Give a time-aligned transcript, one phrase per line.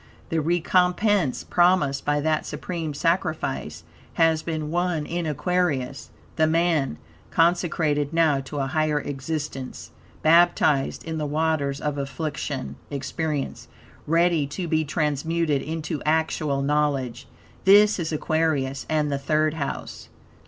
[0.29, 3.83] The recompense promised by that supreme sacrifice
[4.15, 6.97] has been won in Aquarius the Man
[7.29, 9.91] consecrated now to a higher existence,
[10.23, 13.67] baptized in the waters of affliction (experience),
[14.07, 17.27] ready to be transmuted into actual knowledge.
[17.65, 20.09] This is Aquarius, and the Third House.